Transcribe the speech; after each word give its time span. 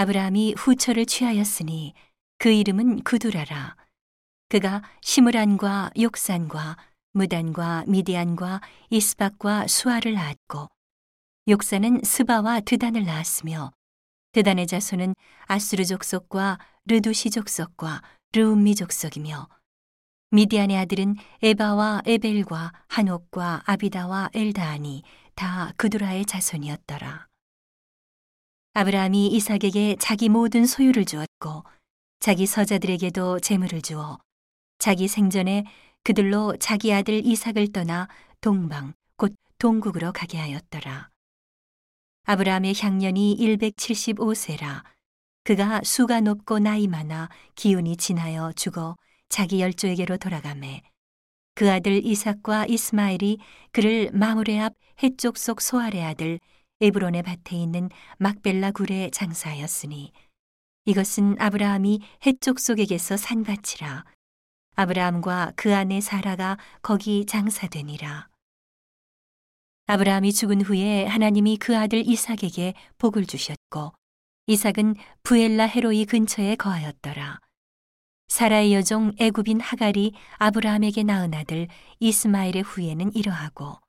아브라함이 0.00 0.54
후처를 0.56 1.04
취하였으니 1.04 1.92
그 2.38 2.50
이름은 2.50 3.02
구두라라. 3.02 3.76
그가 4.48 4.82
시므란과 5.02 5.90
욕산과 6.00 6.78
무단과 7.12 7.84
미디안과 7.86 8.62
이스박과 8.88 9.66
수아를 9.66 10.14
낳았고 10.14 10.68
욕산은 11.48 12.00
스바와 12.02 12.60
드단을 12.60 13.04
낳았으며 13.04 13.72
드단의 14.32 14.68
자손은 14.68 15.14
아수르 15.44 15.84
족속과 15.84 16.58
르두시 16.86 17.28
족속과 17.28 18.00
르움미 18.32 18.76
족속이며 18.76 19.48
미디안의 20.30 20.78
아들은 20.78 21.16
에바와 21.42 22.04
에벨과 22.06 22.72
한옥과 22.88 23.64
아비다와 23.66 24.30
엘다하니 24.32 25.02
다 25.34 25.74
그두라의 25.76 26.24
자손이었더라. 26.24 27.29
아브라함이 28.72 29.26
이삭에게 29.28 29.96
자기 29.98 30.28
모든 30.28 30.64
소유를 30.64 31.04
주었고 31.04 31.64
자기 32.20 32.46
서자들에게도 32.46 33.40
재물을 33.40 33.82
주어 33.82 34.18
자기 34.78 35.08
생전에 35.08 35.64
그들로 36.04 36.56
자기 36.56 36.92
아들 36.92 37.26
이삭을 37.26 37.72
떠나 37.72 38.08
동방 38.40 38.94
곧 39.16 39.34
동국으로 39.58 40.12
가게 40.12 40.38
하였더라. 40.38 41.10
아브라함의 42.24 42.74
향년이 42.78 43.38
175세라 43.40 44.84
그가 45.42 45.80
수가 45.82 46.20
높고 46.20 46.60
나이 46.60 46.86
많아 46.86 47.28
기운이 47.56 47.96
지나여 47.96 48.52
죽어 48.52 48.96
자기 49.28 49.60
열조에게로 49.60 50.18
돌아가매 50.18 50.82
그 51.56 51.70
아들 51.70 52.06
이삭과 52.06 52.66
이스마엘이 52.66 53.38
그를 53.72 54.10
마므레 54.12 54.60
앞 54.60 54.74
해쪽 55.02 55.38
속 55.38 55.60
소알의 55.60 56.04
아들 56.04 56.38
에브론의 56.80 57.22
밭에 57.22 57.56
있는 57.56 57.90
막벨라 58.18 58.70
굴에 58.70 59.10
장사하였으니 59.10 60.12
이것은 60.86 61.36
아브라함이 61.38 62.00
해쪽 62.26 62.58
속에게서 62.58 63.16
산 63.16 63.44
밭이라 63.44 64.04
아브라함과 64.76 65.52
그 65.56 65.74
아내 65.74 66.00
사라가 66.00 66.56
거기 66.82 67.26
장사되니라 67.26 68.28
아브라함이 69.86 70.32
죽은 70.32 70.62
후에 70.62 71.04
하나님이 71.06 71.56
그 71.56 71.76
아들 71.76 72.06
이삭에게 72.06 72.74
복을 72.96 73.26
주셨고 73.26 73.92
이삭은 74.46 74.94
부엘라 75.22 75.64
헤로이 75.64 76.06
근처에 76.06 76.54
거하였더라. 76.56 77.40
사라의 78.28 78.72
여종 78.72 79.12
애굽인 79.18 79.60
하갈이 79.60 80.12
아브라함에게 80.38 81.02
낳은 81.02 81.34
아들 81.34 81.66
이스마엘의 81.98 82.62
후예는 82.62 83.14
이러하고 83.14 83.80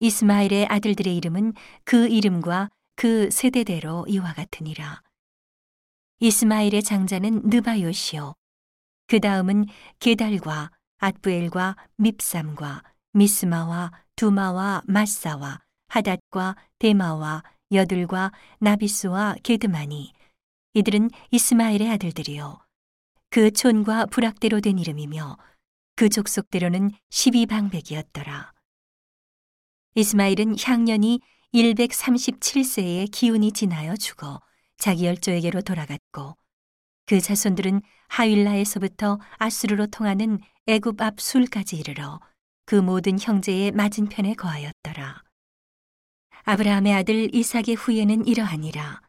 이스마엘의 0.00 0.66
아들들의 0.66 1.14
이름은 1.16 1.52
그 1.84 2.08
이름과 2.08 2.70
그 2.96 3.30
세대대로 3.30 4.06
이와 4.08 4.32
같으니라. 4.32 5.02
이스마엘의 6.20 6.82
장자는 6.82 7.42
느바요시요. 7.44 8.34
그 9.06 9.20
다음은 9.20 9.66
게달과 9.98 10.70
앗부엘과 10.98 11.76
밉삼과 11.96 12.82
미스마와 13.12 13.92
두마와 14.16 14.82
마사와 14.86 15.60
하닷과 15.88 16.56
데마와 16.78 17.42
여들과 17.72 18.32
나비스와 18.58 19.36
게드마니 19.42 20.12
이들은 20.74 21.10
이스마엘의 21.30 21.90
아들들이요. 21.90 22.58
그 23.30 23.50
촌과 23.50 24.06
부락대로 24.06 24.60
된 24.60 24.78
이름이며 24.78 25.36
그 25.96 26.08
족속대로는 26.08 26.92
12방백이었더라. 27.10 28.59
이스마일은 29.94 30.56
향년이 30.58 31.20
137세에 31.52 33.10
기운이 33.10 33.52
지나여 33.52 33.96
죽어 33.96 34.40
자기 34.78 35.06
열조에게로 35.06 35.62
돌아갔고 35.62 36.36
그 37.06 37.20
자손들은 37.20 37.82
하윌라에서부터 38.08 39.18
아수르로 39.38 39.88
통하는 39.88 40.38
애굽 40.66 41.00
앞 41.00 41.20
술까지 41.20 41.76
이르러 41.76 42.20
그 42.66 42.76
모든 42.76 43.18
형제의 43.18 43.72
맞은편에 43.72 44.34
거하였더라. 44.34 45.24
아브라함의 46.44 46.94
아들 46.94 47.34
이삭의 47.34 47.74
후예는 47.76 48.26
이러하니라. 48.26 49.00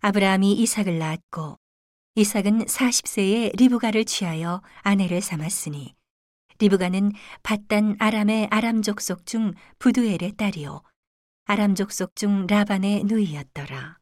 아브라함이 0.00 0.54
이삭을 0.54 0.98
낳았고 0.98 1.58
이삭은 2.14 2.64
40세에 2.64 3.56
리브가를 3.58 4.06
취하여 4.06 4.62
아내를 4.82 5.20
삼았으니 5.20 5.97
리브가는 6.58 7.12
바단 7.42 7.96
아람의 7.98 8.48
아람 8.50 8.82
족 8.82 9.00
속 9.00 9.26
중 9.26 9.54
부두엘의 9.78 10.34
딸이요. 10.36 10.82
아람 11.44 11.74
족 11.74 11.92
속 11.92 12.16
중 12.16 12.46
라반의 12.46 13.04
누이였더라. 13.04 13.98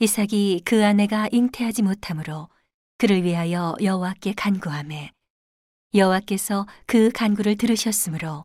이삭이 0.00 0.62
그 0.64 0.84
아내가 0.84 1.28
잉태하지 1.32 1.82
못하므로 1.82 2.48
그를 2.98 3.24
위하여 3.24 3.74
여호와께 3.82 4.34
간구하매 4.34 5.10
여호와께서 5.94 6.66
그 6.86 7.10
간구를 7.10 7.56
들으셨으므로 7.56 8.44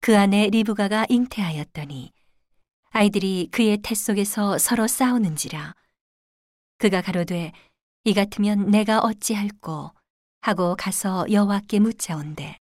그 0.00 0.16
아내 0.16 0.46
리브가가 0.48 1.06
잉태하였더니 1.08 2.12
아이들이 2.90 3.48
그의 3.50 3.78
태 3.82 3.94
속에서 3.94 4.58
서로 4.58 4.86
싸우는지라. 4.86 5.74
그가 6.78 7.02
가로되 7.02 7.52
이 8.04 8.14
같으면 8.14 8.70
내가 8.70 9.00
어찌할꼬 9.00 9.92
하고 10.40 10.76
가서 10.76 11.26
여호와께 11.30 11.80
묻자온대. 11.80 12.58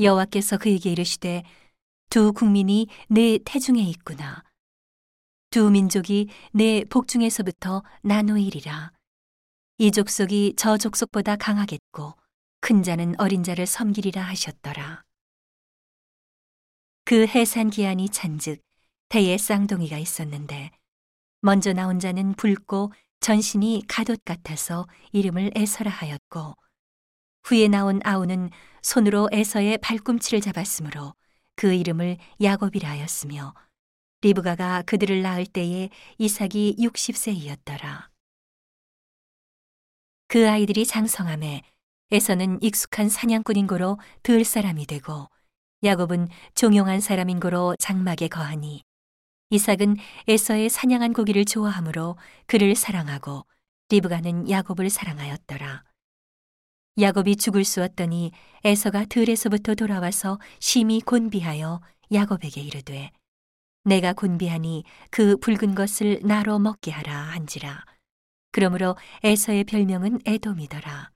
여호와께서 0.00 0.58
그에게 0.58 0.90
이르시되 0.90 1.44
두 2.10 2.32
국민이 2.32 2.88
내 3.08 3.38
태중에 3.44 3.82
있구나. 3.82 4.42
두 5.50 5.70
민족이 5.70 6.28
내 6.52 6.84
복중에서부터 6.84 7.82
나누이리라. 8.02 8.92
이 9.78 9.90
족속이 9.90 10.54
저 10.56 10.76
족속보다 10.76 11.36
강하겠고 11.36 12.14
큰 12.60 12.82
자는 12.82 13.14
어린 13.18 13.42
자를 13.42 13.66
섬기리라 13.66 14.22
하셨더라. 14.22 15.04
그 17.04 17.26
해산 17.26 17.70
기한이 17.70 18.08
찬즉 18.08 18.62
태에 19.08 19.36
쌍둥이가 19.36 19.98
있었는데 19.98 20.70
먼저 21.40 21.72
나온 21.72 21.98
자는 21.98 22.34
붉고 22.34 22.92
전신이 23.20 23.84
가돛 23.86 24.24
같아서 24.24 24.86
이름을 25.12 25.52
에서라 25.54 25.90
하였고 25.90 26.54
후에 27.44 27.68
나온 27.68 28.00
아우는 28.04 28.50
손으로 28.82 29.28
에서의 29.30 29.78
발꿈치를 29.78 30.40
잡았으므로 30.40 31.14
그 31.56 31.72
이름을 31.72 32.16
야곱이라 32.42 32.88
하였으며 32.88 33.54
리브가가 34.22 34.82
그들을 34.82 35.20
낳을 35.20 35.44
때에 35.46 35.90
이삭이 36.18 36.76
60세이었더라. 36.78 38.08
그 40.28 40.48
아이들이 40.48 40.86
장성함에 40.86 41.62
에서는 42.10 42.62
익숙한 42.62 43.08
사냥꾼인 43.08 43.66
고로 43.66 43.98
들 44.22 44.44
사람이 44.44 44.86
되고 44.86 45.28
야곱은 45.82 46.28
종용한 46.54 47.00
사람인 47.00 47.40
고로 47.40 47.76
장막에 47.78 48.28
거하니 48.28 48.82
이삭은 49.50 49.96
에서의 50.28 50.70
사냥한 50.70 51.12
고기를 51.12 51.44
좋아하므로 51.44 52.16
그를 52.46 52.74
사랑하고 52.74 53.44
리브가는 53.90 54.48
야곱을 54.48 54.88
사랑하였더라. 54.88 55.84
야곱이 56.96 57.36
죽을 57.36 57.64
쑤었더니 57.64 58.30
에서가 58.62 59.04
들에서부터 59.06 59.74
돌아와서 59.74 60.38
심히 60.60 61.00
곤비하여 61.00 61.80
야곱에게 62.12 62.60
이르되 62.60 63.10
내가 63.82 64.12
곤비하니 64.12 64.84
그 65.10 65.36
붉은 65.38 65.74
것을 65.74 66.20
나로 66.22 66.60
먹게 66.60 66.92
하라 66.92 67.12
한지라. 67.12 67.84
그러므로 68.52 68.96
에서의 69.24 69.64
별명은 69.64 70.20
에돔이더라. 70.24 71.10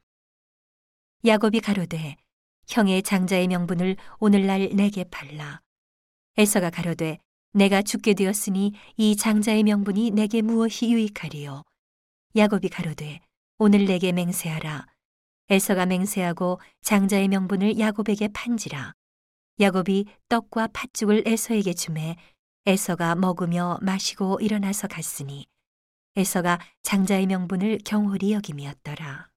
야곱이 1.25 1.61
가로되 1.61 2.17
형의 2.67 3.03
장자의 3.05 3.47
명분을 3.47 3.97
오늘날 4.19 4.71
내게 4.75 5.05
팔라. 5.05 5.61
에서가 6.37 6.71
가로되 6.71 7.19
내가 7.53 7.83
죽게 7.83 8.15
되었으니 8.15 8.73
이 8.97 9.17
장자의 9.17 9.63
명분이 9.63 10.11
내게 10.11 10.43
무엇이 10.43 10.91
유익하리요. 10.91 11.63
야곱이 12.37 12.69
가로되 12.69 13.21
오늘 13.59 13.85
내게 13.85 14.11
맹세하라. 14.11 14.98
에서가 15.51 15.87
맹세하고 15.87 16.61
장자의 16.83 17.29
명분을 17.29 17.79
야곱에게 17.79 18.29
판지라. 18.29 18.93
야곱이 19.61 20.07
떡과 20.29 20.69
팥죽을 20.73 21.25
에서에게 21.27 21.73
주매 21.73 22.17
에서가 22.67 23.15
먹으며 23.15 23.79
마시고 23.81 24.41
일어나서 24.41 24.89
갔으니 24.89 25.47
에서가 26.17 26.59
장자의 26.83 27.27
명분을 27.27 27.79
경홀히 27.85 28.33
여김이었더라. 28.33 29.29